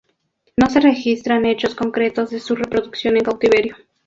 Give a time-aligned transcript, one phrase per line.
[0.57, 3.75] No se registran hechos concretos de su reproducción en cautiverio.